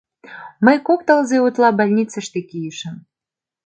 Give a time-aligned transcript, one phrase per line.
[0.65, 2.95] Мый кок тылзе утла больницыште кийышым.